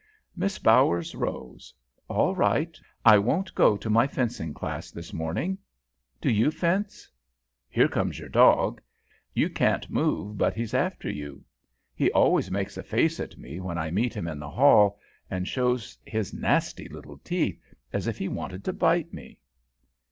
[0.35, 1.75] Miss Bower rose.
[2.07, 2.75] "All right.
[3.05, 5.59] I won't go to my fencing lesson this morning.
[6.19, 7.07] Do you fence?
[7.69, 8.81] Here comes your dog.
[9.35, 11.45] You can't move but he's after you.
[11.93, 15.47] He always makes a face at me when I meet him in the hall, and
[15.47, 17.63] shows his nasty little teeth
[17.93, 19.37] as if he wanted to bite me."